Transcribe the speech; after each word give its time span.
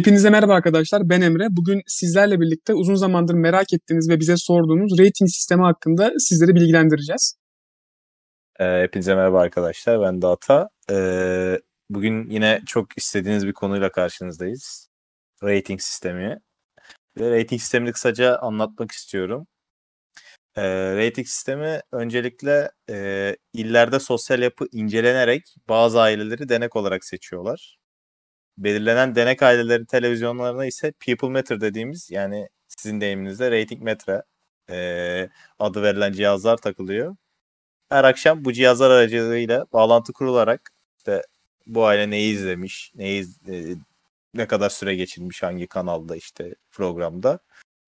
Hepinize 0.00 0.30
merhaba 0.30 0.54
arkadaşlar. 0.54 1.08
Ben 1.08 1.20
Emre. 1.20 1.46
Bugün 1.50 1.82
sizlerle 1.86 2.40
birlikte 2.40 2.74
uzun 2.74 2.94
zamandır 2.94 3.34
merak 3.34 3.72
ettiğiniz 3.72 4.10
ve 4.10 4.20
bize 4.20 4.36
sorduğunuz 4.36 4.92
rating 4.98 5.30
sistemi 5.30 5.62
hakkında 5.62 6.12
sizleri 6.18 6.54
bilgilendireceğiz. 6.54 7.34
Ee, 8.60 8.64
hepinize 8.82 9.14
merhaba 9.14 9.40
arkadaşlar. 9.40 10.00
Ben 10.02 10.22
Data. 10.22 10.68
Ee, 10.90 11.60
bugün 11.90 12.30
yine 12.30 12.60
çok 12.66 12.98
istediğiniz 12.98 13.46
bir 13.46 13.52
konuyla 13.52 13.92
karşınızdayız. 13.92 14.88
Rating 15.42 15.80
sistemi. 15.80 16.38
Ve 17.18 17.40
rating 17.40 17.60
sistemini 17.60 17.92
kısaca 17.92 18.36
anlatmak 18.36 18.92
istiyorum. 18.92 19.46
Ee, 20.56 20.96
rating 20.96 21.26
sistemi 21.26 21.80
öncelikle 21.92 22.70
e, 22.90 23.36
illerde 23.52 24.00
sosyal 24.00 24.42
yapı 24.42 24.66
incelenerek 24.72 25.54
bazı 25.68 26.00
aileleri 26.00 26.48
denek 26.48 26.76
olarak 26.76 27.04
seçiyorlar 27.04 27.83
belirlenen 28.58 29.14
denek 29.14 29.42
aileleri 29.42 29.86
televizyonlarına 29.86 30.66
ise 30.66 30.92
People 31.06 31.28
Matter 31.28 31.60
dediğimiz 31.60 32.10
yani 32.10 32.48
sizin 32.68 33.00
deyiminizde 33.00 33.50
rating 33.50 33.82
metre 33.82 34.22
e, 34.70 35.28
adı 35.58 35.82
verilen 35.82 36.12
cihazlar 36.12 36.56
takılıyor. 36.56 37.16
Her 37.88 38.04
akşam 38.04 38.44
bu 38.44 38.52
cihazlar 38.52 38.90
aracılığıyla 38.90 39.66
bağlantı 39.72 40.12
kurularak 40.12 40.72
işte 40.98 41.22
bu 41.66 41.86
aile 41.86 42.10
neyi 42.10 42.34
izlemiş, 42.34 42.92
neyi 42.94 43.26
e, 43.48 43.76
ne 44.34 44.46
kadar 44.46 44.70
süre 44.70 44.94
geçirmiş 44.96 45.42
hangi 45.42 45.66
kanalda 45.66 46.16
işte 46.16 46.54
programda 46.70 47.38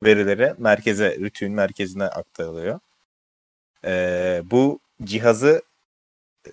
verileri 0.04 0.54
merkeze, 0.58 1.16
rütün 1.18 1.52
merkezine 1.52 2.04
aktarılıyor. 2.04 2.80
E, 3.84 4.42
bu 4.44 4.80
cihazı 5.04 5.62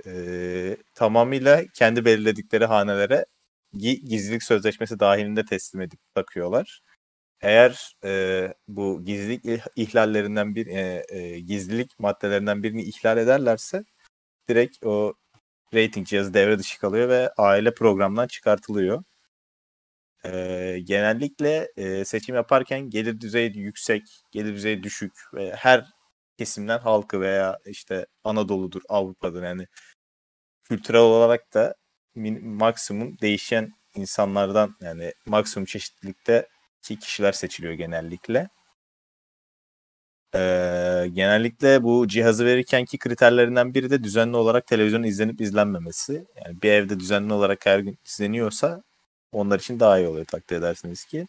e, 0.06 0.78
tamamıyla 0.96 1.64
kendi 1.74 2.06
belirledikleri 2.06 2.66
hanelere 2.66 3.26
gizlilik 3.74 4.44
sözleşmesi 4.44 5.00
dahilinde 5.00 5.46
teslim 5.46 5.82
edip 5.82 6.00
takıyorlar. 6.16 6.82
Eğer 7.42 7.96
e, 8.06 8.54
bu 8.68 9.06
gizlilik 9.06 9.46
ihlallerinden 9.76 10.56
bir 10.56 10.68
e, 10.68 11.06
e, 11.10 11.40
gizlilik 11.40 12.00
maddelerinden 12.00 12.64
birini 12.64 12.84
ihlal 12.84 13.18
ederlerse 13.18 13.84
direkt 14.50 14.86
o 14.86 15.14
rating 15.74 16.08
cihazı 16.08 16.34
devre 16.34 16.60
dışı 16.60 16.80
kalıyor 16.80 17.10
ve 17.10 17.30
aile 17.38 17.74
programdan 17.74 18.28
çıkartılıyor. 18.28 19.04
E, 20.26 20.80
genellikle 20.84 21.72
e, 21.78 22.06
seçim 22.06 22.36
yaparken 22.36 22.90
gelir 22.90 23.22
düzeyi 23.22 23.58
yüksek, 23.58 24.04
gelir 24.32 24.54
düzeyi 24.54 24.84
düşük 24.84 25.14
ve 25.34 25.56
her 25.56 25.86
kesimden 26.38 26.80
halkı 26.80 27.22
veya 27.22 27.60
işte 27.66 28.06
Anadolu'dur, 28.24 28.82
Avrupa'dır 28.90 29.44
yani 29.44 29.68
kültürel 30.64 31.02
olarak 31.02 31.54
da 31.54 31.76
maksimum 32.16 33.18
değişen 33.22 33.74
insanlardan 33.96 34.76
yani 34.82 35.14
maksimum 35.26 35.66
çeşitlilikte 35.66 36.48
iki 36.80 37.00
kişiler 37.00 37.32
seçiliyor 37.32 37.74
genellikle. 37.74 38.50
Ee, 40.36 41.10
genellikle 41.14 41.84
bu 41.84 42.08
cihazı 42.08 42.46
verirken 42.46 42.86
ki 42.86 42.98
kriterlerinden 42.98 43.74
biri 43.74 43.90
de 43.90 44.04
düzenli 44.04 44.38
olarak 44.38 44.68
televizyon 44.68 45.04
izlenip 45.04 45.42
izlenmemesi. 45.42 46.26
Yani 46.46 46.62
bir 46.62 46.72
evde 46.72 47.00
düzenli 47.00 47.34
olarak 47.34 47.66
her 47.66 47.80
gün 47.80 47.98
izleniyorsa 48.06 48.84
onlar 49.32 49.60
için 49.60 49.80
daha 49.80 50.00
iyi 50.00 50.08
oluyor 50.08 50.26
takdir 50.26 50.58
edersiniz 50.58 51.06
ki. 51.06 51.28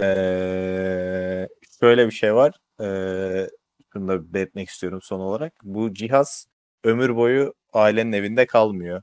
Ee, 0.00 1.48
şöyle 1.80 2.06
bir 2.06 2.12
şey 2.12 2.34
var. 2.34 2.54
Ee, 2.80 3.48
şunu 3.92 4.08
da 4.08 4.34
belirtmek 4.34 4.68
istiyorum 4.68 5.00
son 5.02 5.20
olarak. 5.20 5.52
Bu 5.62 5.94
cihaz 5.94 6.46
ömür 6.84 7.16
boyu 7.16 7.54
ailenin 7.72 8.12
evinde 8.12 8.46
kalmıyor 8.46 9.02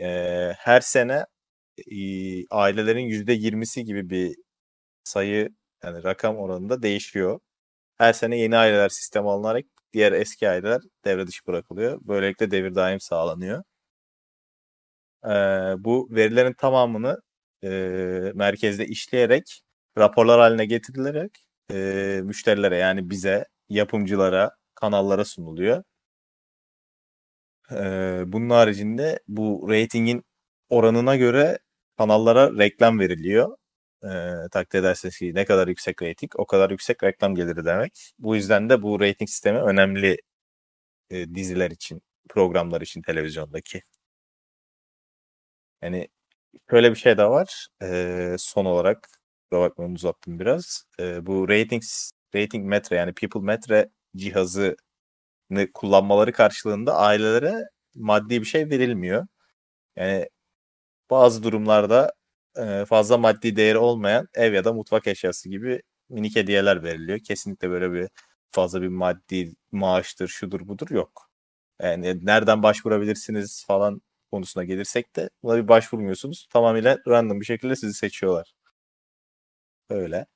e, 0.00 0.52
her 0.58 0.80
sene 0.80 1.26
e, 1.78 1.96
ailelerin 2.50 3.00
yüzde 3.06 3.32
yirmisi 3.32 3.84
gibi 3.84 4.10
bir 4.10 4.36
sayı 5.04 5.50
yani 5.84 6.04
rakam 6.04 6.36
oranında 6.38 6.82
değişiyor. 6.82 7.40
Her 7.98 8.12
sene 8.12 8.38
yeni 8.38 8.56
aileler 8.58 8.88
sistem 8.88 9.28
alınarak 9.28 9.66
diğer 9.92 10.12
eski 10.12 10.48
aileler 10.50 10.82
devre 11.04 11.26
dışı 11.26 11.46
bırakılıyor. 11.46 12.00
Böylelikle 12.02 12.50
devir 12.50 12.74
daim 12.74 13.00
sağlanıyor. 13.00 13.64
E, 15.24 15.30
bu 15.84 16.08
verilerin 16.10 16.52
tamamını 16.52 17.20
e, 17.64 17.68
merkezde 18.34 18.86
işleyerek 18.86 19.62
raporlar 19.98 20.40
haline 20.40 20.66
getirilerek 20.66 21.46
e, 21.72 22.20
müşterilere 22.24 22.76
yani 22.76 23.10
bize, 23.10 23.44
yapımcılara, 23.68 24.50
kanallara 24.74 25.24
sunuluyor. 25.24 25.82
Bunun 28.32 28.50
haricinde 28.50 29.20
bu 29.28 29.66
ratingin 29.70 30.24
oranına 30.70 31.16
göre 31.16 31.58
kanallara 31.98 32.58
reklam 32.58 32.98
veriliyor. 33.00 33.56
Ee, 34.04 34.08
takdir 34.52 34.78
ederseniz 34.78 35.18
ki 35.18 35.34
ne 35.34 35.44
kadar 35.44 35.68
yüksek 35.68 36.02
rating 36.02 36.32
o 36.36 36.46
kadar 36.46 36.70
yüksek 36.70 37.04
reklam 37.04 37.34
geliri 37.34 37.64
demek. 37.64 38.12
Bu 38.18 38.36
yüzden 38.36 38.70
de 38.70 38.82
bu 38.82 39.00
rating 39.00 39.30
sistemi 39.30 39.58
önemli 39.58 40.18
e, 41.10 41.34
diziler 41.34 41.70
için, 41.70 42.02
programlar 42.28 42.80
için 42.80 43.02
televizyondaki. 43.02 43.82
Yani 45.82 46.08
şöyle 46.70 46.90
bir 46.90 46.96
şey 46.96 47.18
de 47.18 47.24
var. 47.24 47.68
Ee, 47.82 48.36
son 48.38 48.64
olarak 48.64 49.08
bakmayın 49.52 49.94
uzattım 49.94 50.38
biraz. 50.40 50.84
Ee, 51.00 51.26
bu 51.26 51.48
ratings 51.48 52.10
rating 52.36 52.66
metre 52.66 52.96
yani 52.96 53.14
people 53.14 53.40
metre 53.40 53.90
cihazı 54.16 54.76
kullanmaları 55.74 56.32
karşılığında 56.32 56.96
ailelere 56.96 57.64
maddi 57.94 58.40
bir 58.40 58.46
şey 58.46 58.70
verilmiyor. 58.70 59.26
Yani 59.96 60.28
bazı 61.10 61.42
durumlarda 61.42 62.12
fazla 62.88 63.18
maddi 63.18 63.56
değeri 63.56 63.78
olmayan 63.78 64.28
ev 64.34 64.52
ya 64.54 64.64
da 64.64 64.72
mutfak 64.72 65.06
eşyası 65.06 65.48
gibi 65.48 65.82
minik 66.08 66.36
hediyeler 66.36 66.82
veriliyor. 66.82 67.18
Kesinlikle 67.18 67.70
böyle 67.70 67.92
bir 67.92 68.08
fazla 68.50 68.82
bir 68.82 68.88
maddi 68.88 69.54
maaştır, 69.72 70.28
şudur 70.28 70.68
budur 70.68 70.90
yok. 70.90 71.30
Yani 71.82 72.26
nereden 72.26 72.62
başvurabilirsiniz 72.62 73.64
falan 73.66 74.02
konusuna 74.32 74.64
gelirsek 74.64 75.16
de 75.16 75.30
buna 75.42 75.56
bir 75.56 75.68
başvurmuyorsunuz. 75.68 76.48
Tamamıyla 76.52 76.98
random 77.08 77.40
bir 77.40 77.46
şekilde 77.46 77.76
sizi 77.76 77.94
seçiyorlar. 77.94 78.52
Öyle. 79.90 80.26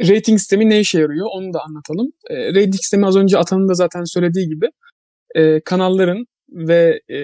Rating 0.00 0.38
sistemi 0.38 0.70
ne 0.70 0.80
işe 0.80 1.00
yarıyor 1.00 1.26
onu 1.32 1.52
da 1.54 1.60
anlatalım. 1.62 2.12
E, 2.30 2.48
rating 2.48 2.74
sistemi 2.74 3.06
az 3.06 3.16
önce 3.16 3.38
Atan'ın 3.38 3.68
da 3.68 3.74
zaten 3.74 4.04
söylediği 4.04 4.48
gibi 4.48 4.66
e, 5.34 5.60
kanalların 5.60 6.26
ve 6.50 7.00
e, 7.10 7.18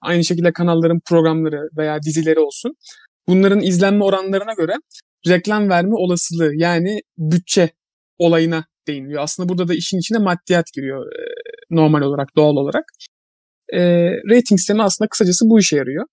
aynı 0.00 0.24
şekilde 0.24 0.52
kanalların 0.52 1.00
programları 1.08 1.68
veya 1.76 2.02
dizileri 2.02 2.40
olsun 2.40 2.76
bunların 3.28 3.60
izlenme 3.60 4.04
oranlarına 4.04 4.52
göre 4.52 4.72
reklam 5.28 5.68
verme 5.68 5.94
olasılığı 5.94 6.52
yani 6.54 7.00
bütçe 7.18 7.70
olayına 8.18 8.64
değiniliyor. 8.86 9.22
Aslında 9.22 9.48
burada 9.48 9.68
da 9.68 9.74
işin 9.74 9.98
içine 9.98 10.18
maddiyat 10.18 10.72
giriyor 10.72 11.06
e, 11.06 11.24
normal 11.70 12.02
olarak, 12.02 12.36
doğal 12.36 12.56
olarak. 12.56 12.84
E, 13.72 13.80
rating 14.10 14.60
sistemi 14.60 14.82
aslında 14.82 15.08
kısacası 15.08 15.44
bu 15.48 15.58
işe 15.58 15.76
yarıyor. 15.76 16.06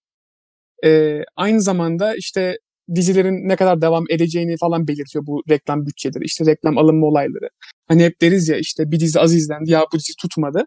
E, 0.86 1.22
aynı 1.36 1.62
zamanda 1.62 2.16
işte 2.16 2.58
dizilerin 2.96 3.50
ne 3.50 3.56
kadar 3.56 3.82
devam 3.82 4.06
edeceğini 4.10 4.58
falan 4.58 4.88
belirtiyor 4.88 5.26
bu 5.28 5.44
reklam 5.50 5.86
bütçeleri, 5.86 6.24
işte 6.26 6.46
reklam 6.46 6.78
alınma 6.78 7.08
olayları. 7.08 7.50
Hani 7.88 8.04
hep 8.04 8.22
deriz 8.22 8.50
ya 8.50 8.58
işte 8.58 8.92
bir 8.92 9.00
dizi 9.00 9.20
az 9.20 9.36
izlendi 9.36 9.72
ya 9.72 9.86
bu 9.94 9.98
dizi 10.00 10.14
tutmadı. 10.22 10.66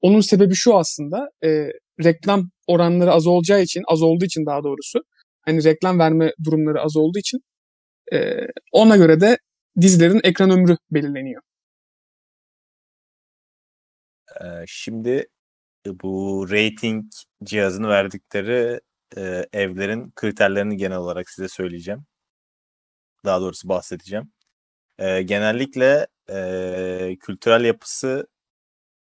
Onun 0.00 0.20
sebebi 0.20 0.54
şu 0.54 0.76
aslında 0.76 1.28
e, 1.44 1.68
reklam 2.04 2.50
oranları 2.66 3.12
az 3.12 3.26
olacağı 3.26 3.62
için, 3.62 3.82
az 3.88 4.02
olduğu 4.02 4.24
için 4.24 4.46
daha 4.46 4.64
doğrusu 4.64 4.98
hani 5.42 5.64
reklam 5.64 5.98
verme 5.98 6.32
durumları 6.44 6.80
az 6.80 6.96
olduğu 6.96 7.18
için 7.18 7.40
e, 8.12 8.36
ona 8.72 8.96
göre 8.96 9.20
de 9.20 9.38
dizilerin 9.80 10.20
ekran 10.24 10.50
ömrü 10.50 10.76
belirleniyor. 10.90 11.42
Şimdi 14.66 15.26
bu 15.86 16.46
rating 16.50 17.04
cihazını 17.44 17.88
verdikleri 17.88 18.80
e, 19.16 19.46
evlerin 19.52 20.12
kriterlerini 20.16 20.76
genel 20.76 20.96
olarak 20.98 21.30
size 21.30 21.48
söyleyeceğim. 21.48 22.06
Daha 23.24 23.40
doğrusu 23.40 23.68
bahsedeceğim. 23.68 24.32
E, 24.98 25.22
genellikle 25.22 26.06
e, 26.30 27.16
kültürel 27.20 27.64
yapısı 27.64 28.26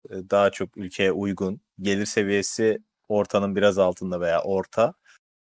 e, 0.09 0.13
daha 0.29 0.51
çok 0.51 0.77
ülkeye 0.77 1.11
uygun, 1.11 1.61
gelir 1.81 2.05
seviyesi 2.05 2.79
ortanın 3.09 3.55
biraz 3.55 3.77
altında 3.79 4.21
veya 4.21 4.41
orta 4.43 4.93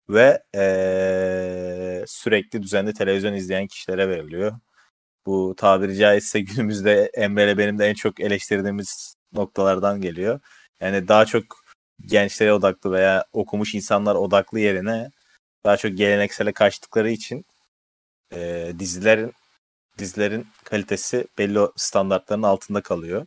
ve 0.09 0.44
e, 0.56 2.03
sürekli 2.07 2.63
düzenli 2.63 2.94
televizyon 2.94 3.33
izleyen 3.33 3.68
kişilere 3.68 4.10
veriliyor. 4.10 4.53
Bu 5.25 5.56
tabiri 5.57 5.95
caizse 5.98 6.42
günümüzde 6.42 7.12
Emre'yle 7.13 7.57
benim 7.57 7.80
de 7.80 7.88
en 7.88 7.94
çok 7.94 8.19
eleştirdiğimiz 8.19 9.15
noktalardan 9.33 10.01
geliyor. 10.01 10.39
Yani 10.81 11.07
daha 11.07 11.25
çok 11.25 11.44
gençlere 12.06 12.54
odaklı 12.54 12.92
veya 12.92 13.26
okumuş 13.34 13.76
insanlar 13.76 14.16
odaklı 14.16 14.60
yerine 14.60 15.12
daha 15.66 15.78
çok 15.78 15.98
geleneksele 15.98 16.52
kaçtıkları 16.54 17.12
için 17.12 17.46
e, 18.34 18.72
dizilerin 18.80 19.34
dizilerin 19.98 20.48
kalitesi 20.64 21.28
belli 21.38 21.60
standartların 21.76 22.44
altında 22.44 22.82
kalıyor. 22.82 23.26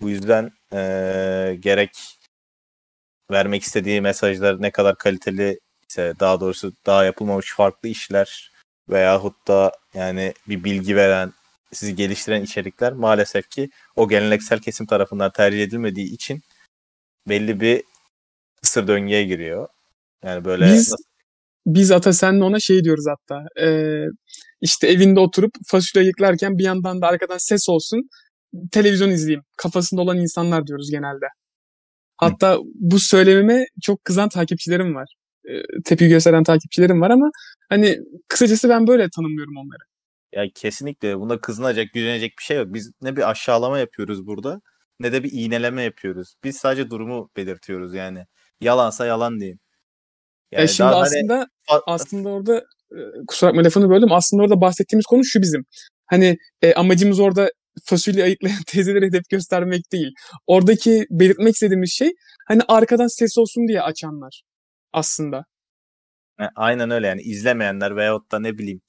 Bu 0.00 0.10
yüzden 0.10 0.52
e, 0.72 1.56
gerek 1.60 2.18
vermek 3.30 3.62
istediği 3.62 4.00
mesajlar 4.00 4.62
ne 4.62 4.70
kadar 4.70 4.96
kaliteli 4.98 5.60
işte 5.88 6.14
daha 6.20 6.40
doğrusu 6.40 6.72
daha 6.86 7.04
yapılmamış 7.04 7.54
farklı 7.54 7.88
işler 7.88 8.52
veyahut 8.88 9.48
da 9.48 9.72
yani 9.94 10.34
bir 10.48 10.64
bilgi 10.64 10.96
veren, 10.96 11.32
sizi 11.72 11.96
geliştiren 11.96 12.42
içerikler 12.42 12.92
maalesef 12.92 13.50
ki 13.50 13.70
o 13.96 14.08
geleneksel 14.08 14.60
kesim 14.60 14.86
tarafından 14.86 15.30
tercih 15.30 15.62
edilmediği 15.62 16.12
için 16.12 16.42
belli 17.28 17.60
bir 17.60 17.82
kısır 18.62 18.88
döngüye 18.88 19.24
giriyor. 19.24 19.68
Yani 20.24 20.44
böyle 20.44 20.64
Biz 20.64 20.94
biz 21.66 21.90
ata 21.90 22.12
senle 22.12 22.44
ona 22.44 22.60
şey 22.60 22.84
diyoruz 22.84 23.04
hatta. 23.08 23.44
Ee, 23.66 24.04
işte 24.60 24.88
evinde 24.88 25.20
oturup 25.20 25.52
fasulye 25.66 26.06
yıklarken 26.06 26.58
bir 26.58 26.64
yandan 26.64 27.02
da 27.02 27.06
arkadan 27.06 27.38
ses 27.38 27.68
olsun 27.68 28.08
televizyon 28.72 29.10
izleyeyim 29.10 29.42
kafasında 29.56 30.00
olan 30.00 30.18
insanlar 30.18 30.66
diyoruz 30.66 30.90
genelde. 30.90 31.26
Hatta 32.16 32.58
bu 32.74 32.98
söylememe 32.98 33.64
çok 33.82 34.04
kızan 34.04 34.28
takipçilerim 34.28 34.94
var. 34.94 35.14
Ee, 35.48 35.62
tepki 35.84 36.08
gösteren 36.08 36.44
takipçilerim 36.44 37.00
var 37.00 37.10
ama 37.10 37.30
hani 37.68 37.98
kısacası 38.28 38.68
ben 38.68 38.86
böyle 38.86 39.08
tanımlıyorum 39.16 39.56
onları. 39.56 39.82
Ya 40.32 40.52
kesinlikle 40.54 41.18
buna 41.18 41.40
kızılacak, 41.40 41.92
gücenecek 41.94 42.32
bir 42.38 42.42
şey 42.44 42.56
yok. 42.56 42.66
Biz 42.70 42.92
ne 43.02 43.16
bir 43.16 43.30
aşağılama 43.30 43.78
yapıyoruz 43.78 44.26
burada 44.26 44.60
ne 45.02 45.12
de 45.12 45.24
bir 45.24 45.32
iğneleme 45.32 45.82
yapıyoruz. 45.82 46.34
Biz 46.44 46.56
sadece 46.56 46.90
durumu 46.90 47.30
belirtiyoruz 47.36 47.94
yani. 47.94 48.26
Yalansa 48.60 49.06
yalan 49.06 49.40
diyeyim. 49.40 49.58
Yani 50.52 50.68
şimdi 50.68 50.90
hani 50.90 51.02
aslında 51.02 51.46
hani... 51.68 51.80
aslında 51.86 52.28
orada 52.28 52.58
e, 52.92 52.98
kusura 53.28 53.50
bakma 53.50 53.64
lafını 53.64 53.90
böldüm. 53.90 54.12
Aslında 54.12 54.42
orada 54.42 54.60
bahsettiğimiz 54.60 55.06
konu 55.06 55.24
şu 55.24 55.40
bizim. 55.42 55.64
Hani 56.06 56.36
e, 56.62 56.74
amacımız 56.74 57.20
orada 57.20 57.50
fasulye 57.84 58.24
ayıklayan 58.24 58.62
teyzelere 58.66 59.06
hedef 59.06 59.28
göstermek 59.30 59.92
değil. 59.92 60.12
Oradaki 60.46 61.06
belirtmek 61.10 61.54
istediğimiz 61.54 61.92
şey 61.92 62.12
hani 62.48 62.62
arkadan 62.68 63.18
ses 63.18 63.38
olsun 63.38 63.68
diye 63.68 63.82
açanlar 63.82 64.42
aslında. 64.92 65.44
Aynen 66.56 66.90
öyle 66.90 67.06
yani 67.06 67.22
izlemeyenler 67.22 67.96
veyahut 67.96 68.32
da 68.32 68.38
ne 68.38 68.58
bileyim 68.58 68.80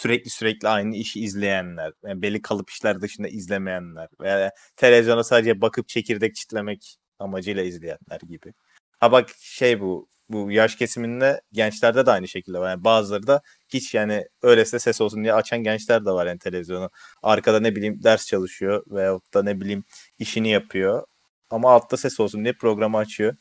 sürekli 0.00 0.30
sürekli 0.30 0.68
aynı 0.68 0.96
işi 0.96 1.20
izleyenler, 1.20 1.92
yani 2.04 2.22
belli 2.22 2.42
kalıp 2.42 2.70
işler 2.70 3.00
dışında 3.00 3.28
izlemeyenler 3.28 4.08
veya 4.20 4.52
televizyona 4.76 5.24
sadece 5.24 5.60
bakıp 5.60 5.88
çekirdek 5.88 6.34
çitlemek 6.34 6.96
amacıyla 7.18 7.62
izleyenler 7.62 8.20
gibi. 8.28 8.52
Ha 9.00 9.12
bak 9.12 9.30
şey 9.38 9.80
bu 9.80 10.08
bu 10.28 10.50
yaş 10.52 10.76
kesiminde 10.76 11.40
gençlerde 11.52 12.06
de 12.06 12.10
aynı 12.10 12.28
şekilde 12.28 12.58
var. 12.58 12.70
Yani 12.70 12.84
bazıları 12.84 13.26
da 13.26 13.42
hiç 13.68 13.94
yani 13.94 14.24
öylesine 14.42 14.80
ses 14.80 15.00
olsun 15.00 15.22
diye 15.22 15.34
açan 15.34 15.62
gençler 15.62 16.06
de 16.06 16.10
var 16.10 16.26
yani 16.26 16.38
televizyonu. 16.38 16.90
Arkada 17.22 17.60
ne 17.60 17.76
bileyim 17.76 18.02
ders 18.02 18.26
çalışıyor 18.26 18.84
veyahut 18.86 19.34
da 19.34 19.42
ne 19.42 19.60
bileyim 19.60 19.84
işini 20.18 20.48
yapıyor. 20.50 21.06
Ama 21.50 21.72
altta 21.72 21.96
ses 21.96 22.20
olsun 22.20 22.44
diye 22.44 22.52
programı 22.52 22.98
açıyor. 22.98 23.36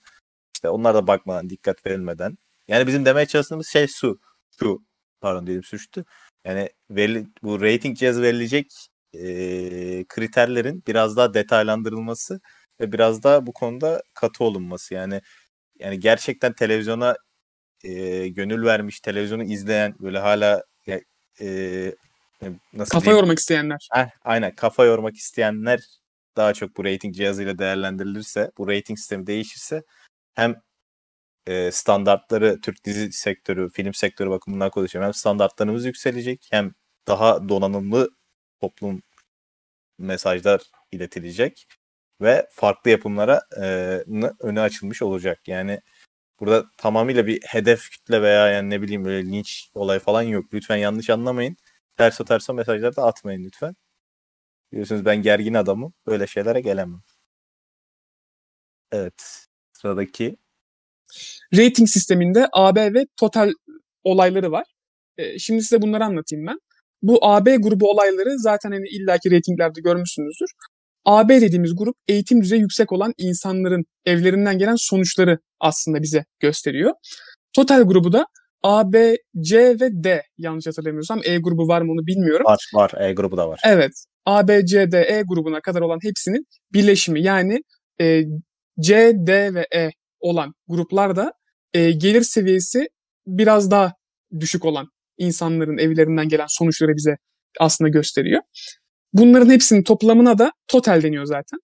İşte 0.56 0.69
onlar 0.69 0.95
da 0.95 1.07
bakmadan, 1.07 1.50
dikkat 1.50 1.85
verilmeden. 1.85 2.38
Yani 2.67 2.88
bizim 2.88 3.06
demeye 3.06 3.25
çalıştığımız 3.25 3.67
şey 3.67 3.88
su. 3.88 4.19
Şu. 4.59 4.83
Pardon 5.21 5.47
dedim 5.47 5.63
suçtu. 5.63 6.06
Yani 6.45 6.69
verili, 6.89 7.27
bu 7.44 7.62
rating 7.62 7.97
cihazı 7.97 8.21
verilecek 8.21 8.71
e, 9.13 10.06
kriterlerin 10.09 10.83
biraz 10.88 11.18
daha 11.18 11.33
detaylandırılması 11.33 12.41
ve 12.80 12.91
biraz 12.91 13.24
daha 13.24 13.47
bu 13.47 13.53
konuda 13.53 14.03
katı 14.13 14.44
olunması. 14.44 14.94
Yani 14.94 15.21
yani 15.80 16.00
gerçekten 16.00 16.53
televizyona 16.53 17.15
e, 17.83 18.27
gönül 18.27 18.65
vermiş, 18.65 19.00
televizyonu 19.00 19.44
izleyen 19.44 19.95
böyle 20.00 20.19
hala 20.19 20.63
e, 20.88 21.01
e, 21.41 21.94
nasıl 22.74 22.92
kafa 22.92 23.06
diyeyim? 23.06 23.19
yormak 23.19 23.39
isteyenler. 23.39 23.88
Heh, 23.94 24.07
aynen 24.24 24.56
kafa 24.56 24.85
yormak 24.85 25.15
isteyenler 25.15 25.80
daha 26.38 26.53
çok 26.53 26.77
bu 26.77 26.85
rating 26.85 27.15
cihazıyla 27.15 27.57
değerlendirilirse, 27.57 28.51
bu 28.57 28.68
rating 28.68 29.00
sistemi 29.00 29.27
değişirse 29.27 29.83
hem 30.35 30.62
e, 31.50 31.72
standartları 31.72 32.62
Türk 32.62 32.86
dizi 32.86 33.12
sektörü, 33.12 33.69
film 33.69 33.94
sektörü 33.94 34.30
bakımından 34.30 34.69
konuşuyorum. 34.72 35.07
Hem 35.07 35.13
standartlarımız 35.13 35.86
yükselecek 35.86 36.48
hem 36.51 36.74
daha 37.07 37.50
donanımlı 37.50 38.10
toplum 38.62 39.04
mesajlar 40.00 40.62
iletilecek 40.92 41.68
ve 42.22 42.50
farklı 42.51 42.92
yapımlara 42.92 43.42
e, 43.57 43.63
önü 44.40 44.62
açılmış 44.62 45.01
olacak. 45.01 45.48
Yani 45.48 45.81
burada 46.40 46.66
tamamıyla 46.78 47.28
bir 47.28 47.42
hedef 47.48 47.90
kütle 47.92 48.22
veya 48.22 48.50
yani 48.50 48.69
ne 48.69 48.81
bileyim 48.81 49.06
böyle 49.06 49.25
linç 49.28 49.72
olay 49.75 50.00
falan 50.00 50.24
yok. 50.24 50.45
Lütfen 50.54 50.78
yanlış 50.78 51.10
anlamayın. 51.10 51.57
Ters 51.98 52.22
o 52.22 52.25
ters 52.25 52.50
o 52.50 52.54
mesajları 52.54 52.95
da 52.95 53.04
atmayın 53.06 53.44
lütfen. 53.45 53.75
Biliyorsunuz 54.72 55.06
ben 55.06 55.22
gergin 55.22 55.54
adamım. 55.54 55.94
Böyle 56.07 56.28
şeylere 56.28 56.62
gelemem. 56.62 57.02
Evet. 58.92 59.45
Sıradaki. 59.74 60.38
Rating 61.57 61.89
sisteminde 61.89 62.47
AB 62.53 62.94
ve 62.94 63.06
total 63.17 63.51
olayları 64.03 64.51
var. 64.51 64.65
E, 65.17 65.39
şimdi 65.39 65.61
size 65.61 65.81
bunları 65.81 66.06
anlatayım 66.06 66.47
ben. 66.47 66.57
Bu 67.01 67.25
AB 67.25 67.56
grubu 67.56 67.89
olayları 67.91 68.39
zaten 68.39 68.71
hani 68.71 68.88
illaki 68.89 69.31
ratinglerde 69.31 69.81
görmüşsünüzdür. 69.81 70.50
AB 71.06 71.41
dediğimiz 71.41 71.75
grup 71.75 71.95
eğitim 72.07 72.41
düzeyi 72.41 72.61
yüksek 72.61 72.91
olan 72.91 73.13
insanların 73.17 73.85
evlerinden 74.06 74.57
gelen 74.57 74.75
sonuçları 74.77 75.39
aslında 75.59 76.01
bize 76.01 76.25
gösteriyor. 76.39 76.94
Total 77.53 77.83
grubu 77.83 78.13
da 78.13 78.25
A, 78.63 78.94
B, 78.94 79.15
C 79.41 79.57
ve 79.79 79.89
D 80.03 80.21
yanlış 80.38 80.67
hatırlamıyorsam. 80.67 81.21
E 81.23 81.38
grubu 81.38 81.67
var 81.67 81.81
mı 81.81 81.91
onu 81.91 82.07
bilmiyorum. 82.07 82.45
Var 82.45 82.69
var 82.73 82.91
E 83.01 83.13
grubu 83.13 83.38
da 83.38 83.50
var. 83.50 83.59
Evet. 83.65 83.91
A, 84.25 84.47
B, 84.47 84.65
C, 84.65 84.91
D, 84.91 85.01
E 85.01 85.23
grubuna 85.27 85.61
kadar 85.61 85.81
olan 85.81 86.00
hepsinin 86.03 86.45
birleşimi. 86.73 87.23
Yani 87.23 87.61
e, 88.01 88.23
C, 88.79 89.13
D 89.15 89.53
ve 89.53 89.67
E 89.75 89.89
olan 90.19 90.54
gruplarda 90.68 91.33
e, 91.74 91.92
gelir 91.92 92.21
seviyesi 92.21 92.88
biraz 93.27 93.71
daha 93.71 93.94
düşük 94.39 94.66
olan 94.66 94.88
insanların 95.18 95.77
evlerinden 95.77 96.30
gelen 96.30 96.45
sonuçları 96.50 96.92
bize 96.95 97.16
aslında 97.60 97.89
gösteriyor. 97.89 98.42
Bunların 99.13 99.50
hepsinin 99.50 99.83
toplamına 99.83 100.38
da 100.38 100.51
total 100.68 101.04
deniyor 101.04 101.25
zaten. 101.25 101.60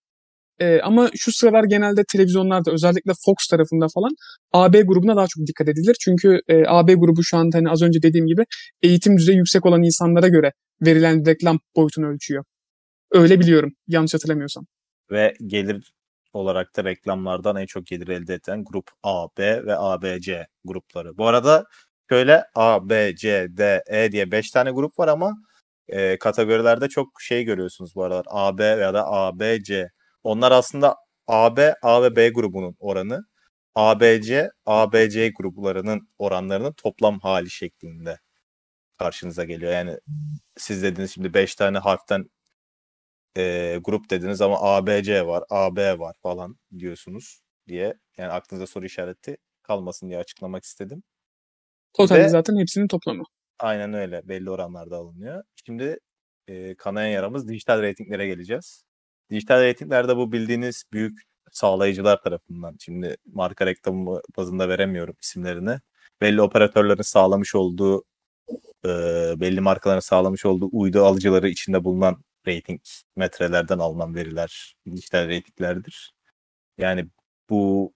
E, 0.59 0.79
ama 0.81 1.09
şu 1.15 1.31
sıralar 1.31 1.63
genelde 1.63 2.03
televizyonlarda 2.11 2.71
özellikle 2.71 3.11
Fox 3.25 3.47
tarafında 3.49 3.87
falan 3.93 4.11
AB 4.53 4.81
grubuna 4.81 5.15
daha 5.15 5.27
çok 5.27 5.47
dikkat 5.47 5.69
edilir. 5.69 5.95
Çünkü 5.99 6.39
e, 6.47 6.63
AB 6.67 6.93
grubu 6.93 7.23
şu 7.23 7.37
anda 7.37 7.57
hani 7.57 7.69
az 7.69 7.81
önce 7.81 8.01
dediğim 8.01 8.25
gibi 8.25 8.43
eğitim 8.81 9.17
düzeyi 9.17 9.37
yüksek 9.37 9.65
olan 9.65 9.83
insanlara 9.83 10.27
göre 10.27 10.51
verilen 10.85 11.25
reklam 11.25 11.59
boyutunu 11.75 12.07
ölçüyor. 12.07 12.43
Öyle 13.11 13.39
biliyorum 13.39 13.71
yanlış 13.87 14.13
hatırlamıyorsam. 14.13 14.65
Ve 15.11 15.33
gelir 15.45 15.91
olarak 16.35 16.75
da 16.77 16.83
reklamlardan 16.83 17.55
en 17.55 17.65
çok 17.65 17.85
gelir 17.85 18.07
elde 18.07 18.33
eden 18.33 18.63
grup 18.63 18.91
A, 19.03 19.27
B 19.37 19.65
ve 19.65 19.77
ABC 19.77 20.47
grupları. 20.65 21.17
Bu 21.17 21.27
arada 21.27 21.65
şöyle 22.09 22.43
A, 22.55 22.89
B, 22.89 23.15
C, 23.15 23.47
D, 23.49 23.83
E 23.87 24.11
diye 24.11 24.31
5 24.31 24.51
tane 24.51 24.71
grup 24.71 24.99
var 24.99 25.07
ama 25.07 25.33
e, 25.87 26.19
kategorilerde 26.19 26.89
çok 26.89 27.21
şey 27.21 27.43
görüyorsunuz 27.43 27.95
bu 27.95 28.03
aralar. 28.03 28.25
AB 28.29 28.77
veya 28.77 28.93
da 28.93 29.07
ABC. 29.07 29.89
Onlar 30.23 30.51
aslında 30.51 30.95
AB, 31.27 31.75
A 31.81 32.03
ve 32.03 32.15
B 32.15 32.29
grubunun 32.29 32.75
oranı. 32.79 33.25
ABC, 33.75 34.49
ABC 34.65 35.29
gruplarının 35.29 36.09
oranlarının 36.17 36.73
toplam 36.73 37.19
hali 37.19 37.51
şeklinde 37.51 38.19
karşınıza 38.97 39.43
geliyor. 39.45 39.73
Yani 39.73 39.97
siz 40.57 40.83
dediniz 40.83 41.13
şimdi 41.13 41.33
5 41.33 41.55
tane 41.55 41.77
harften 41.77 42.25
e, 43.37 43.77
grup 43.83 44.09
dediniz 44.09 44.41
ama 44.41 44.57
ABC 44.61 45.27
var, 45.27 45.43
AB 45.49 45.99
var 45.99 46.15
falan 46.23 46.57
diyorsunuz 46.79 47.41
diye. 47.67 47.93
Yani 48.17 48.31
aklınıza 48.31 48.67
soru 48.67 48.85
işareti 48.85 49.37
kalmasın 49.63 50.09
diye 50.09 50.19
açıklamak 50.19 50.63
istedim. 50.63 51.03
Totalde 51.93 52.29
zaten 52.29 52.57
hepsinin 52.57 52.87
toplamı. 52.87 53.23
Aynen 53.59 53.93
öyle. 53.93 54.21
Belli 54.27 54.49
oranlarda 54.49 54.97
alınıyor. 54.97 55.43
Şimdi 55.65 55.99
e, 56.47 56.75
kanayan 56.75 57.07
yaramız 57.07 57.47
dijital 57.47 57.81
reytinglere 57.81 58.27
geleceğiz. 58.27 58.83
Dijital 59.29 59.61
reytinglerde 59.61 60.17
bu 60.17 60.31
bildiğiniz 60.31 60.83
büyük 60.93 61.21
sağlayıcılar 61.51 62.21
tarafından. 62.21 62.75
Şimdi 62.79 63.17
marka 63.33 63.65
reklamı 63.65 64.21
bazında 64.37 64.69
veremiyorum 64.69 65.15
isimlerini. 65.21 65.79
Belli 66.21 66.41
operatörlerin 66.41 67.01
sağlamış 67.01 67.55
olduğu 67.55 68.03
e, 68.85 68.89
belli 69.39 69.61
markaların 69.61 69.99
sağlamış 69.99 70.45
olduğu 70.45 70.69
uydu 70.71 71.05
alıcıları 71.05 71.49
içinde 71.49 71.83
bulunan 71.83 72.23
rating 72.47 72.81
metrelerden 73.15 73.79
alınan 73.79 74.15
veriler 74.15 74.75
dijital 74.91 75.27
reytinglerdir. 75.27 76.13
Yani 76.77 77.07
bu 77.49 77.93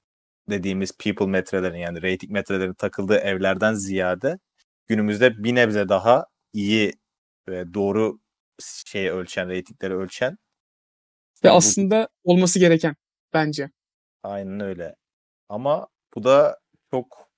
dediğimiz 0.50 0.92
people 0.98 1.26
metrelerin 1.26 1.78
yani 1.78 2.02
rating 2.02 2.32
metrelerin 2.32 2.74
takıldığı 2.74 3.18
evlerden 3.18 3.74
ziyade 3.74 4.40
günümüzde 4.88 5.44
bir 5.44 5.56
nebze 5.56 5.90
daha 5.90 6.26
iyi 6.54 6.94
ve 7.50 7.74
doğru 7.74 8.20
şey 8.86 9.10
ölçen, 9.10 9.50
reytingleri 9.50 9.96
ölçen. 9.96 10.38
Ve 11.44 11.50
aslında 11.50 12.10
bu... 12.26 12.32
olması 12.32 12.60
gereken 12.60 12.96
bence. 13.34 13.72
Aynen 14.24 14.60
öyle. 14.60 14.96
Ama 15.50 15.88
bu 16.16 16.24
da 16.24 16.60
çok 16.92 17.30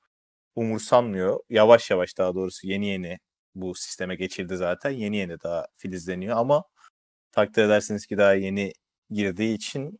umursanmıyor. 0.56 1.39
Yavaş 1.50 1.91
yavaş 1.91 2.18
daha 2.18 2.36
doğrusu 2.36 2.68
yeni 2.68 2.88
yeni 2.88 3.20
bu 3.56 3.75
sisteme 3.75 4.15
geçildi 4.15 4.58
zaten. 4.58 4.91
Yeni 4.91 5.18
yeni 5.18 5.39
daha 5.41 5.68
filizleniyor 5.77 6.38
ama 6.38 6.63
takdir 7.32 7.64
edersiniz 7.64 8.06
ki 8.06 8.18
daha 8.18 8.34
yeni 8.34 8.74
girdiği 9.10 9.56
için 9.56 10.00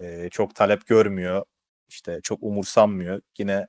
e, 0.00 0.28
çok 0.30 0.54
talep 0.54 0.86
görmüyor. 0.86 1.44
İşte 1.88 2.20
çok 2.22 2.42
umursanmıyor. 2.42 3.20
Yine 3.38 3.68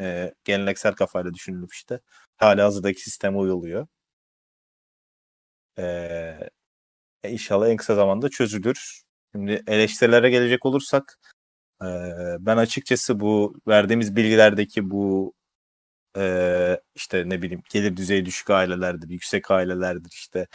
e, 0.00 0.34
geleneksel 0.44 0.94
kafayla 0.94 1.34
düşünülüp 1.34 1.74
işte 1.74 2.00
hala 2.36 2.64
hazırdaki 2.64 3.00
sisteme 3.02 3.38
uyuluyor. 3.38 3.86
E, 5.78 6.50
inşallah 7.24 7.68
en 7.68 7.76
kısa 7.76 7.94
zamanda 7.94 8.28
çözülür. 8.28 9.02
Şimdi 9.34 9.62
eleştirilere 9.66 10.30
gelecek 10.30 10.66
olursak 10.66 11.18
e, 11.82 11.86
ben 12.40 12.56
açıkçası 12.56 13.20
bu 13.20 13.54
verdiğimiz 13.68 14.16
bilgilerdeki 14.16 14.90
bu 14.90 15.34
e, 16.16 16.80
işte 16.94 17.24
ne 17.28 17.42
bileyim 17.42 17.62
gelir 17.70 17.96
düzeyi 17.96 18.26
düşük 18.26 18.50
ailelerdir, 18.50 19.08
yüksek 19.10 19.50
ailelerdir 19.50 20.10
işte 20.12 20.46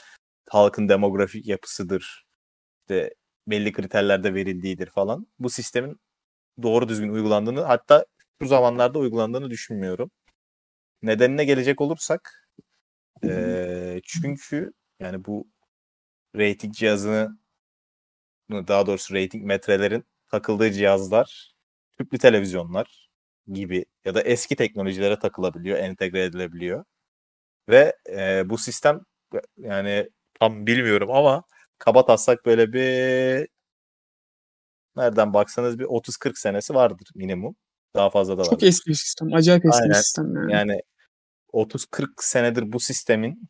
halkın 0.53 0.89
demografik 0.89 1.47
yapısıdır, 1.47 2.25
işte 2.81 3.13
belli 3.47 3.73
kriterlerde 3.73 4.33
verildiğidir 4.33 4.87
falan. 4.89 5.27
Bu 5.39 5.49
sistemin 5.49 5.99
doğru 6.63 6.89
düzgün 6.89 7.09
uygulandığını 7.09 7.61
hatta 7.61 8.05
şu 8.41 8.47
zamanlarda 8.47 8.99
uygulandığını 8.99 9.49
düşünmüyorum. 9.49 10.11
Nedenine 11.01 11.45
gelecek 11.45 11.81
olursak 11.81 12.49
e, 13.25 14.01
çünkü 14.05 14.73
yani 14.99 15.25
bu 15.25 15.47
rating 16.37 16.75
cihazını 16.75 17.37
daha 18.51 18.87
doğrusu 18.87 19.15
rating 19.15 19.45
metrelerin 19.45 20.05
takıldığı 20.31 20.71
cihazlar 20.71 21.53
tüplü 21.97 22.17
televizyonlar 22.17 23.09
gibi 23.47 23.85
ya 24.05 24.15
da 24.15 24.21
eski 24.21 24.55
teknolojilere 24.55 25.19
takılabiliyor, 25.19 25.77
entegre 25.77 26.23
edilebiliyor. 26.23 26.85
Ve 27.69 27.95
e, 28.09 28.49
bu 28.49 28.57
sistem 28.57 29.01
yani 29.57 30.09
tam 30.43 30.67
bilmiyorum 30.67 31.11
ama 31.11 31.43
kaba 31.77 32.05
taslak 32.05 32.45
böyle 32.45 32.73
bir 32.73 33.47
nereden 34.95 35.33
baksanız 35.33 35.79
bir 35.79 35.85
30-40 35.85 36.39
senesi 36.39 36.73
vardır 36.73 37.07
minimum. 37.15 37.55
Daha 37.95 38.09
fazla 38.09 38.37
da 38.37 38.41
var. 38.41 38.49
Çok 38.49 38.63
eski 38.63 38.89
bir 38.89 38.95
sistem. 38.95 39.33
Acayip 39.33 39.65
eski 39.65 39.77
Aynen. 39.77 39.89
bir 39.89 39.95
sistem 39.95 40.35
yani. 40.35 40.51
Yani 40.51 40.81
30-40 41.53 42.07
senedir 42.17 42.71
bu 42.73 42.79
sistemin 42.79 43.49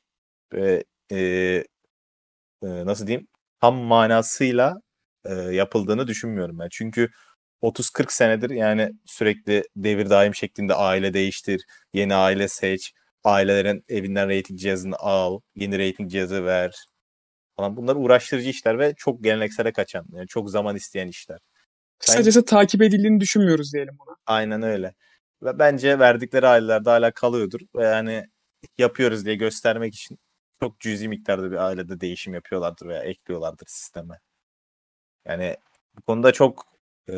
e, 0.56 0.84
e, 1.12 1.18
e, 1.18 1.64
nasıl 2.62 3.08
diyeyim 3.08 3.28
tam 3.62 3.76
manasıyla 3.76 4.76
e, 5.26 5.34
yapıldığını 5.34 6.08
düşünmüyorum 6.08 6.60
ben. 6.60 6.68
Çünkü 6.72 7.10
30-40 7.62 8.14
senedir 8.14 8.50
yani 8.50 8.92
sürekli 9.06 9.64
devir 9.76 10.10
daim 10.10 10.36
şeklinde 10.36 10.74
aile 10.74 11.14
değiştir, 11.14 11.66
yeni 11.94 12.16
aile 12.16 12.48
seç, 12.48 12.94
ailelerin 13.24 13.86
evinden 13.90 14.30
rating 14.30 14.60
cihazını 14.60 14.96
al, 14.96 15.40
yeni 15.56 15.90
rating 15.90 16.12
cihazı 16.12 16.46
ver 16.46 16.86
falan. 17.58 17.78
Bunlar 17.78 17.96
uğraştırıcı 17.96 18.50
işler 18.50 18.80
ve 18.80 18.94
çok 18.98 19.24
geleneksele 19.24 19.72
kaçan, 19.72 20.06
yani 20.14 20.28
çok 20.28 20.50
zaman 20.50 20.76
isteyen 20.76 21.08
işler. 21.08 21.40
Kısacası 22.00 22.46
takip 22.46 22.82
edildiğini 22.82 23.20
düşünmüyoruz 23.20 23.74
diyelim 23.74 23.98
buna. 24.00 24.16
Aynen 24.26 24.64
öyle. 24.64 24.94
Ve 25.44 25.60
bence 25.60 26.00
verdikleri 26.00 26.48
ailelerde 26.48 26.90
hala 26.90 27.12
kalıyordur. 27.12 27.60
Ve 27.76 27.84
yani 27.84 28.28
yapıyoruz 28.78 29.26
diye 29.26 29.36
göstermek 29.36 29.96
için 29.96 30.20
çok 30.60 30.80
cüzi 30.80 31.08
miktarda 31.08 31.52
bir 31.52 31.56
ailede 31.56 32.00
değişim 32.02 32.34
yapıyorlardır 32.34 32.88
veya 32.88 33.04
ekliyorlardır 33.04 33.66
sisteme. 33.68 34.20
Yani 35.26 35.58
bu 35.98 36.02
konuda 36.02 36.32
çok 36.32 36.66
e, 37.10 37.14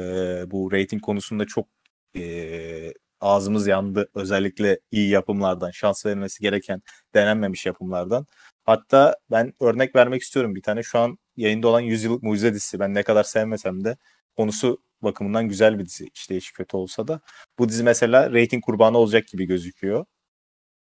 bu 0.51 0.71
rating 0.71 1.01
konusunda 1.01 1.45
çok 1.45 1.67
e, 2.15 2.93
ağzımız 3.25 3.67
yandı. 3.67 4.09
Özellikle 4.15 4.79
iyi 4.91 5.09
yapımlardan, 5.09 5.71
şans 5.71 6.05
verilmesi 6.05 6.41
gereken 6.41 6.81
denenmemiş 7.13 7.65
yapımlardan. 7.65 8.25
Hatta 8.63 9.15
ben 9.31 9.53
örnek 9.59 9.95
vermek 9.95 10.21
istiyorum 10.21 10.55
bir 10.55 10.61
tane. 10.61 10.83
Şu 10.83 10.99
an 10.99 11.17
yayında 11.37 11.67
olan 11.67 11.79
Yüzyıllık 11.79 12.23
Mucize 12.23 12.53
dizisi. 12.53 12.79
Ben 12.79 12.93
ne 12.93 13.03
kadar 13.03 13.23
sevmesem 13.23 13.83
de 13.83 13.97
konusu 14.37 14.81
bakımından 15.01 15.47
güzel 15.49 15.79
bir 15.79 15.85
dizi. 15.85 16.09
İşte 16.13 16.35
hiç 16.37 16.53
kötü 16.53 16.77
olsa 16.77 17.07
da. 17.07 17.19
Bu 17.59 17.69
dizi 17.69 17.83
mesela 17.83 18.33
rating 18.33 18.63
kurbanı 18.63 18.97
olacak 18.97 19.27
gibi 19.27 19.45
gözüküyor. 19.45 20.05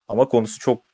Ama 0.09 0.29
konusu 0.29 0.59
çok 0.59 0.85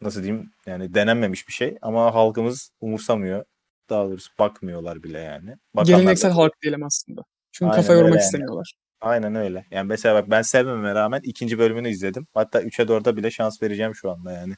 nasıl 0.00 0.22
diyeyim 0.22 0.52
yani 0.66 0.94
denenmemiş 0.94 1.48
bir 1.48 1.52
şey 1.52 1.78
ama 1.82 2.14
halkımız 2.14 2.70
umursamıyor. 2.80 3.44
Daha 3.90 4.04
doğrusu 4.04 4.30
bakmıyorlar 4.38 5.02
bile 5.02 5.18
yani. 5.18 5.56
Bakanlar 5.74 5.98
Geleneksel 5.98 6.30
da- 6.30 6.36
halk 6.36 6.52
diyelim 6.62 6.82
aslında. 6.84 7.22
Çünkü 7.52 7.70
Aynen 7.70 7.82
kafa 7.82 7.92
yormak 7.92 8.10
yani. 8.14 8.20
istemiyorlar. 8.20 8.74
Aynen 9.02 9.34
öyle. 9.34 9.64
Yani 9.70 9.86
mesela 9.88 10.14
bak 10.14 10.30
ben 10.30 10.42
sevmeme 10.42 10.94
rağmen 10.94 11.20
ikinci 11.24 11.58
bölümünü 11.58 11.88
izledim. 11.88 12.26
Hatta 12.34 12.62
3'e 12.62 12.88
4'e 12.88 13.16
bile 13.16 13.30
şans 13.30 13.62
vereceğim 13.62 13.94
şu 13.94 14.10
anda 14.10 14.32
yani. 14.32 14.54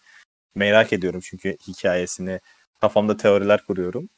Merak 0.55 0.93
ediyorum 0.93 1.21
çünkü 1.25 1.57
hikayesini. 1.69 2.41
Kafamda 2.81 3.17
teoriler 3.17 3.65
kuruyorum. 3.67 4.09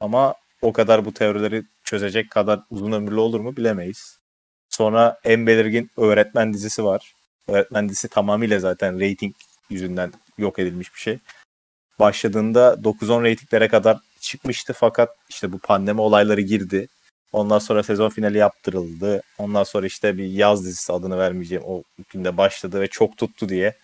Ama 0.00 0.34
o 0.62 0.72
kadar 0.72 1.04
bu 1.04 1.14
teorileri 1.14 1.62
çözecek 1.84 2.30
kadar 2.30 2.60
uzun 2.70 2.92
ömürlü 2.92 3.20
olur 3.20 3.40
mu 3.40 3.56
bilemeyiz. 3.56 4.18
Sonra 4.70 5.20
en 5.24 5.46
belirgin 5.46 5.90
öğretmen 5.96 6.52
dizisi 6.52 6.84
var. 6.84 7.14
Öğretmen 7.48 7.88
dizisi 7.88 8.08
tamamıyla 8.08 8.60
zaten 8.60 9.00
rating 9.00 9.34
yüzünden 9.70 10.12
yok 10.38 10.58
edilmiş 10.58 10.94
bir 10.94 11.00
şey. 11.00 11.18
Başladığında 11.98 12.76
9-10 12.84 13.22
reytinglere 13.22 13.68
kadar 13.68 13.98
çıkmıştı 14.20 14.72
fakat 14.72 15.16
işte 15.28 15.52
bu 15.52 15.58
pandemi 15.58 16.00
olayları 16.00 16.40
girdi. 16.40 16.88
Ondan 17.32 17.58
sonra 17.58 17.82
sezon 17.82 18.08
finali 18.08 18.38
yaptırıldı. 18.38 19.22
Ondan 19.38 19.64
sonra 19.64 19.86
işte 19.86 20.18
bir 20.18 20.26
yaz 20.26 20.64
dizisi 20.64 20.92
adını 20.92 21.18
vermeyeceğim 21.18 21.64
o 21.66 21.82
günde 22.10 22.36
başladı 22.36 22.80
ve 22.80 22.86
çok 22.86 23.16
tuttu 23.16 23.48
diye 23.48 23.76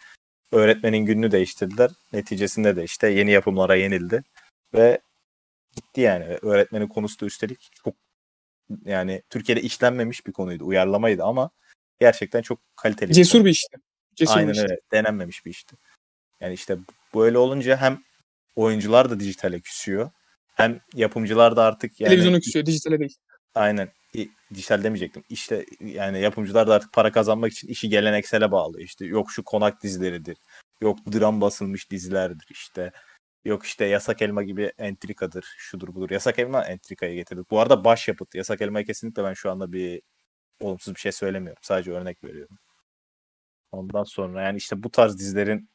öğretmenin 0.53 0.99
gününü 0.99 1.31
değiştirdiler. 1.33 1.91
Neticesinde 2.13 2.77
de 2.77 2.85
işte 2.85 3.09
yeni 3.09 3.31
yapımlara 3.31 3.75
yenildi 3.75 4.23
ve 4.75 5.01
gitti 5.77 6.01
yani. 6.01 6.25
Öğretmenin 6.43 6.87
konusu 6.89 7.21
da 7.21 7.27
üstelik 7.27 7.71
çok 7.85 7.95
yani 8.85 9.23
Türkiye'de 9.31 9.63
işlenmemiş 9.63 10.27
bir 10.27 10.33
konuydu. 10.33 10.67
Uyarlamaydı 10.67 11.25
ama 11.25 11.51
gerçekten 12.01 12.43
çok 12.43 12.59
kaliteli. 12.77 13.11
bir 13.11 13.15
Cesur 13.15 13.33
konu. 13.33 13.45
bir 13.45 13.51
işti. 13.51 13.77
Cesur 14.15 14.35
bir 14.35 14.39
Aynen 14.39 14.53
işti. 14.53 14.63
öyle. 14.63 14.81
Denenmemiş 14.93 15.47
bir 15.47 15.51
işti. 15.51 15.77
Yani 16.41 16.55
işte 16.55 16.79
böyle 17.15 17.39
olunca 17.39 17.77
hem 17.77 18.03
oyuncular 18.57 19.11
da 19.11 19.21
dijitale 19.21 19.61
küsüyor. 19.61 20.11
Hem 20.55 20.81
yapımcılar 20.95 21.57
da 21.57 21.65
artık 21.65 22.01
yani 22.01 22.11
Televizyonu 22.11 22.41
küsüyor, 22.41 22.67
dijitale 22.67 22.99
değil. 22.99 23.17
Aynen 23.55 23.89
i- 24.15 24.31
dijital 24.55 24.85
demeyecektim. 24.85 25.25
İşte 25.29 25.67
yani 25.81 26.21
yapımcılar 26.21 26.67
da 26.67 26.75
artık 26.75 26.93
para 26.93 27.13
kazanmak 27.13 27.53
için 27.53 27.69
işi 27.69 27.89
geleneksele 27.89 28.51
bağlıyor. 28.53 28.85
İşte 28.85 29.07
yok 29.07 29.31
şu 29.33 29.45
konak 29.45 29.83
dizileridir. 29.83 30.37
Yok 30.81 30.99
dram 31.13 31.41
basılmış 31.41 31.91
dizilerdir 31.91 32.47
işte. 32.51 32.93
Yok 33.45 33.65
işte 33.67 33.85
Yasak 33.85 34.23
Elma 34.23 34.43
gibi 34.43 34.73
entrikadır. 34.79 35.55
Şudur 35.59 35.95
budur. 35.95 36.11
Yasak 36.11 36.39
Elma 36.39 36.65
entrikayı 36.65 37.15
getirdi. 37.15 37.43
Bu 37.51 37.61
arada 37.61 37.85
başyapıt. 37.85 38.35
Yasak 38.35 38.61
Elma'ya 38.63 38.85
kesinlikle 38.85 39.25
ben 39.25 39.35
şu 39.35 39.51
anda 39.51 39.73
bir 39.73 40.03
olumsuz 40.61 40.95
bir 40.95 41.01
şey 41.01 41.13
söylemiyorum. 41.13 41.61
Sadece 41.63 41.93
örnek 41.93 42.25
veriyorum. 42.25 42.59
Ondan 43.73 44.05
sonra 44.05 44.43
yani 44.43 44.57
işte 44.57 44.83
bu 44.83 44.91
tarz 44.91 45.19
dizilerin 45.19 45.69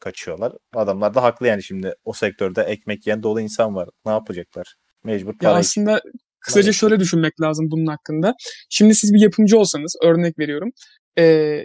kaçıyorlar. 0.00 0.52
Adamlar 0.74 1.14
da 1.14 1.22
haklı 1.22 1.46
yani 1.46 1.62
şimdi 1.62 1.94
o 2.04 2.12
sektörde 2.12 2.62
ekmek 2.62 3.06
yiyen 3.06 3.22
dolu 3.22 3.40
insan 3.40 3.74
var. 3.76 3.88
Ne 4.06 4.12
yapacaklar? 4.12 4.74
Mecbur 5.04 5.32
Ya 5.32 5.38
para 5.40 5.60
için. 5.60 5.60
aslında 5.60 6.02
kısaca 6.46 6.66
Evet. 6.68 6.74
şöyle 6.74 7.00
düşünmek 7.00 7.40
lazım 7.40 7.66
bunun 7.70 7.86
hakkında. 7.86 8.34
Şimdi 8.70 8.94
siz 8.94 9.12
bir 9.14 9.20
yapımcı 9.22 9.58
olsanız, 9.58 9.96
örnek 10.04 10.38
veriyorum. 10.38 10.70
e, 11.18 11.24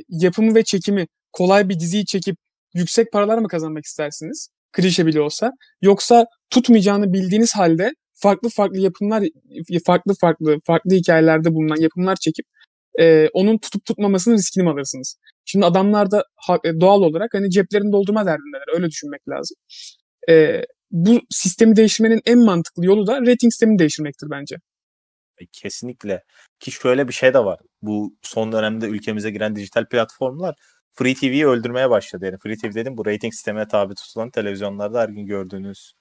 yapımı 0.10 0.56
ve 0.56 0.64
çekimi 0.64 1.08
kolay 1.34 1.70
bir 1.70 1.80
diziyi 1.80 2.06
çekip 2.06 2.36
yüksek 2.74 3.12
paralar 3.14 3.38
mı 3.38 3.48
kazanmak 3.48 3.86
istersiniz? 3.86 4.50
Klişe 4.74 5.06
bile 5.06 5.22
olsa. 5.22 5.52
Yoksa 5.82 6.26
tutmayacağını 6.50 7.14
bildiğiniz 7.14 7.56
halde 7.56 7.92
farklı 8.14 8.50
farklı 8.50 8.80
yapımlar, 8.80 9.24
farklı 9.86 10.14
farklı 10.22 10.58
farklı 10.68 10.96
hikayelerde 10.96 11.54
bulunan 11.54 11.82
yapımlar 11.82 12.16
çekip 12.16 12.46
e, 13.00 13.28
onun 13.34 13.58
tutup 13.58 13.86
tutmamasının 13.86 14.36
riskini 14.38 14.64
mi 14.64 14.70
alırsınız? 14.70 15.16
Şimdi 15.46 15.66
adamlar 15.66 16.12
da 16.12 16.24
e, 16.66 16.70
doğal 16.82 17.02
olarak 17.02 17.30
hani 17.34 17.50
ceplerini 17.52 17.92
doldurma 17.92 18.26
derdindeler. 18.26 18.76
Öyle 18.76 18.88
düşünmek 18.90 19.22
lazım. 19.30 19.58
E, 20.30 20.62
bu 20.92 21.22
sistemi 21.30 21.76
değiştirmenin 21.76 22.22
en 22.26 22.40
mantıklı 22.40 22.86
yolu 22.86 23.08
da 23.08 23.22
rating 23.22 23.52
sistemini 23.54 23.80
değiştirmektir 23.80 24.28
bence. 24.32 24.56
E, 25.42 25.46
Kesinlikle. 25.52 26.24
Ki 26.60 26.72
şöyle 26.72 27.08
bir 27.08 27.14
şey 27.14 27.34
de 27.34 27.46
var. 27.46 27.60
Bu 27.82 28.16
son 28.22 28.52
dönemde 28.52 28.88
ülkemize 28.88 29.32
giren 29.32 29.56
dijital 29.56 29.86
platformlar 29.90 30.56
Free 30.94 31.14
TV'yi 31.16 31.48
öldürmeye 31.48 31.90
başladı. 31.90 32.26
Yani 32.26 32.38
Free 32.38 32.58
TV 32.58 32.74
dedim 32.76 32.98
bu 32.98 33.06
rating 33.06 33.34
sistemine 33.34 33.68
tabi 33.68 33.96
tutulan 33.96 34.30
televizyonlarda 34.32 35.02
her 35.02 35.10
gün 35.10 35.26
gördüğünüz 35.26 35.94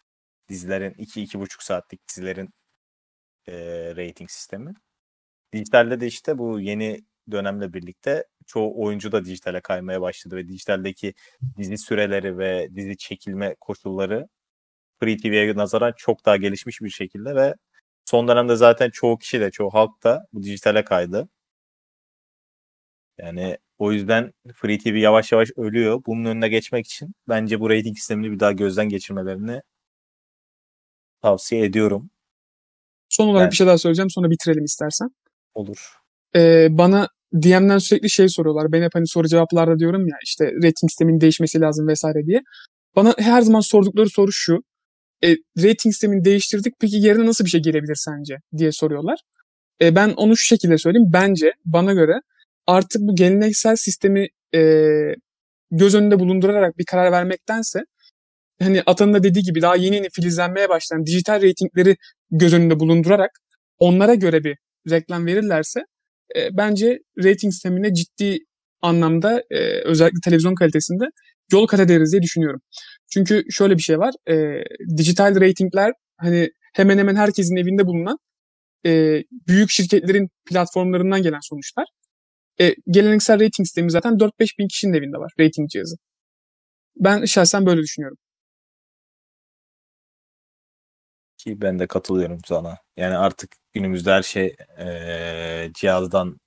dizilerin 0.49 0.94
2-2,5 0.94 1.62
saatlik 1.64 2.09
dizilerin 2.09 2.49
e, 3.49 3.54
rating 3.97 4.30
sistemi. 4.30 4.75
Dijitalde 5.52 6.00
de 6.00 6.06
işte 6.06 6.38
bu 6.38 6.61
yeni 6.61 7.04
dönemle 7.30 7.73
birlikte 7.73 8.25
çoğu 8.47 8.85
oyuncu 8.85 9.12
da 9.12 9.25
dijitale 9.25 9.61
kaymaya 9.61 10.00
başladı 10.00 10.37
ve 10.37 10.49
dijitaldeki 10.49 11.14
dizi 11.59 11.78
süreleri 11.78 12.38
ve 12.38 12.68
dizi 12.75 12.97
çekilme 12.97 13.56
koşulları 13.61 14.28
Free 15.00 15.16
TV'ye 15.16 15.56
nazaran 15.56 15.94
çok 15.97 16.26
daha 16.26 16.37
gelişmiş 16.37 16.80
bir 16.80 16.90
şekilde 16.90 17.35
ve 17.35 17.54
son 18.11 18.29
dönemde 18.29 18.57
zaten 18.57 18.90
çoğu 18.90 19.19
kişi 19.19 19.40
de 19.40 19.50
çoğu 19.50 19.71
halk 19.75 20.02
da 20.05 20.26
bu 20.33 20.43
dijitale 20.43 20.85
kaydı. 20.85 21.29
Yani 23.19 23.59
o 23.79 23.93
yüzden 23.93 24.33
Free 24.55 24.79
TV 24.79 24.88
yavaş 24.88 25.33
yavaş 25.33 25.49
ölüyor. 25.57 26.02
Bunun 26.07 26.25
önüne 26.25 26.49
geçmek 26.49 26.87
için 26.87 27.14
bence 27.29 27.61
bu 27.61 27.71
rating 27.71 27.97
sistemini 27.97 28.31
bir 28.33 28.40
daha 28.40 28.52
gözden 28.52 28.88
geçirmelerini 28.88 29.61
tavsiye 31.23 31.64
ediyorum. 31.64 32.11
Son 33.09 33.29
olarak 33.29 33.45
Ben- 33.45 33.50
bir 33.50 33.57
şey 33.57 33.67
daha 33.67 33.79
söyleyeceğim 33.79 34.11
sonra 34.11 34.31
bitirelim 34.31 34.64
istersen. 34.64 35.09
Olur. 35.55 35.97
Ee, 36.37 36.69
bana 36.71 37.09
DM'den 37.35 37.79
sürekli 37.79 38.11
şey 38.11 38.29
soruyorlar. 38.29 38.73
Ben 38.73 38.83
hep 38.83 38.95
hani 38.95 39.07
soru 39.07 39.29
cevaplarda 39.29 39.79
diyorum 39.79 40.09
ya 40.09 40.17
işte 40.25 40.45
rating 40.45 40.90
sistemin 40.90 41.21
değişmesi 41.21 41.61
lazım 41.61 41.88
vesaire 41.88 42.26
diye. 42.26 42.43
Bana 42.97 43.14
her 43.19 43.43
zaman 43.43 43.61
sordukları 43.61 44.09
soru 44.09 44.33
şu. 44.33 44.62
E, 45.25 45.37
rating 45.59 45.95
sistemini 45.95 46.25
değiştirdik 46.25 46.75
peki 46.81 46.97
yerine 46.97 47.27
nasıl 47.27 47.45
bir 47.45 47.50
şey 47.50 47.62
gelebilir 47.62 47.95
sence 47.95 48.37
diye 48.57 48.73
soruyorlar. 48.73 49.19
E, 49.83 49.95
ben 49.95 50.09
onu 50.11 50.37
şu 50.37 50.45
şekilde 50.45 50.79
söyleyeyim. 50.79 51.11
Bence 51.12 51.53
bana 51.65 51.93
göre 51.93 52.15
artık 52.67 53.03
bu 53.03 53.17
geleneksel 53.17 53.77
sistemi 53.77 54.27
e, 54.55 54.61
göz 55.71 55.95
önünde 55.95 56.19
bulundurarak 56.19 56.79
bir 56.79 56.85
karar 56.85 57.12
vermektense 57.12 57.81
hani 58.62 58.83
Atan'ın 58.87 59.15
da 59.15 59.23
dediği 59.23 59.43
gibi 59.43 59.62
daha 59.62 59.77
yeni 59.77 59.97
yeni 59.97 60.09
filizlenmeye 60.11 60.69
başlayan 60.69 61.07
dijital 61.07 61.43
reytingleri 61.43 61.97
göz 62.31 62.55
önünde 62.55 62.81
bulundurarak 62.81 63.31
onlara 63.79 64.15
göre 64.15 64.45
bir 64.45 64.57
reklam 64.91 65.27
verirlerse 65.27 65.81
e, 66.37 66.57
bence 66.57 66.99
rating 67.19 67.53
sistemine 67.53 67.95
ciddi 67.95 68.39
anlamda 68.83 69.43
e, 69.50 69.59
özellikle 69.85 70.21
televizyon 70.25 70.55
kalitesinde 70.55 71.05
yol 71.52 71.66
kat 71.66 71.80
ederiz 71.80 72.12
diye 72.12 72.23
düşünüyorum. 72.23 72.61
Çünkü 73.12 73.45
şöyle 73.50 73.76
bir 73.76 73.83
şey 73.83 73.99
var. 73.99 74.14
E, 74.30 74.64
dijital 74.97 75.40
ratingler 75.40 75.92
hani 76.16 76.50
hemen 76.75 76.99
hemen 76.99 77.16
herkesin 77.16 77.57
evinde 77.57 77.87
bulunan 77.87 78.19
e, 78.87 79.23
büyük 79.49 79.71
şirketlerin 79.71 80.28
platformlarından 80.47 81.23
gelen 81.23 81.40
sonuçlar. 81.42 81.87
E, 82.61 82.75
geleneksel 82.90 83.35
rating 83.35 83.66
sistemi 83.66 83.90
zaten 83.90 84.12
4-5 84.12 84.59
bin 84.59 84.69
kişinin 84.69 84.92
evinde 84.92 85.19
var 85.19 85.33
rating 85.40 85.71
cihazı. 85.71 85.97
Ben 86.97 87.25
şahsen 87.25 87.66
böyle 87.66 87.83
düşünüyorum. 87.83 88.19
Ki 91.37 91.61
ben 91.61 91.78
de 91.78 91.87
katılıyorum 91.87 92.40
sana. 92.47 92.78
Yani 92.97 93.16
artık 93.16 93.57
günümüzde 93.73 94.11
her 94.11 94.23
şey 94.23 94.57
ee, 94.78 95.71
cihazdan 95.75 96.38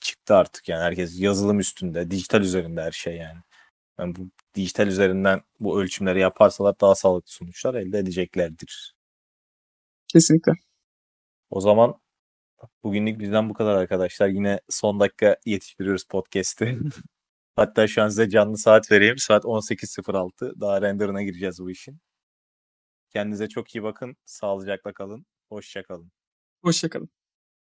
çıktı 0.00 0.34
artık 0.36 0.68
yani 0.68 0.82
herkes 0.82 1.20
yazılım 1.20 1.60
üstünde, 1.60 2.10
dijital 2.10 2.40
üzerinde 2.42 2.82
her 2.82 2.92
şey 2.92 3.16
yani. 3.16 3.40
Yani 3.98 4.16
bu 4.16 4.30
dijital 4.54 4.86
üzerinden 4.88 5.42
bu 5.60 5.82
ölçümleri 5.82 6.20
yaparsalar 6.20 6.80
daha 6.80 6.94
sağlıklı 6.94 7.32
sonuçlar 7.32 7.74
elde 7.74 7.98
edeceklerdir. 7.98 8.94
Kesinlikle. 10.08 10.52
O 11.50 11.60
zaman 11.60 12.00
bugünlük 12.84 13.20
bizden 13.20 13.50
bu 13.50 13.54
kadar 13.54 13.74
arkadaşlar. 13.74 14.28
Yine 14.28 14.60
son 14.68 15.00
dakika 15.00 15.36
yetiştiriyoruz 15.46 16.04
podcast'i. 16.04 16.78
Hatta 17.56 17.86
şu 17.86 18.02
an 18.02 18.08
size 18.08 18.30
canlı 18.30 18.58
saat 18.58 18.92
vereyim. 18.92 19.18
Saat 19.18 19.44
18.06. 19.44 20.60
Daha 20.60 20.82
renderına 20.82 21.22
gireceğiz 21.22 21.60
bu 21.60 21.70
işin. 21.70 22.00
Kendinize 23.10 23.48
çok 23.48 23.74
iyi 23.74 23.82
bakın. 23.82 24.16
Sağlıcakla 24.24 24.92
kalın. 24.92 25.26
Hoşça 25.48 25.82
kalın. 25.82 26.12
Hoşçakalın. 26.62 27.21